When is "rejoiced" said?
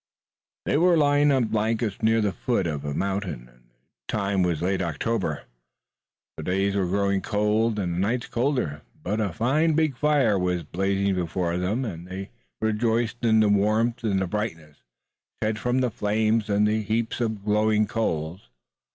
12.59-13.23